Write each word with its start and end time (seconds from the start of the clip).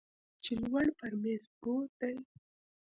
چې 0.43 0.51
لوړ 0.63 0.85
پر 0.99 1.11
میز 1.21 1.43
پروت 1.59 1.91
دی 1.99 2.15